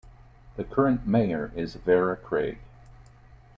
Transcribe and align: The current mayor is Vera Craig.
The 0.55 0.63
current 0.63 1.05
mayor 1.05 1.51
is 1.55 1.75
Vera 1.75 2.15
Craig. 2.17 2.57